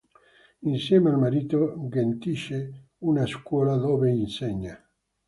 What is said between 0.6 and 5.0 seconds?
Insieme al marito, gestisce una scuola dove insegna.